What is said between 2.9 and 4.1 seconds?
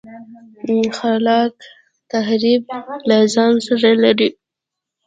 له ځان سره